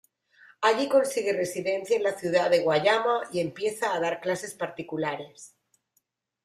Allí 0.61 0.89
consigue 0.89 1.31
residencia 1.31 1.95
en 1.95 2.01
la 2.01 2.17
ciudad 2.17 2.49
de 2.49 2.61
Guayama 2.63 3.21
y 3.31 3.39
empieza 3.39 3.93
a 3.93 3.99
dar 3.99 4.19
clases 4.19 4.55
particulares. 4.55 5.53